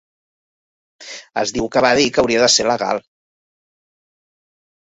Es 1.41 1.53
diu 1.57 1.69
que 1.75 1.85
va 1.87 1.93
dir 1.99 2.07
que 2.15 2.21
hauria 2.23 2.41
de 2.47 2.49
ser 2.57 2.67
legal. 2.71 3.05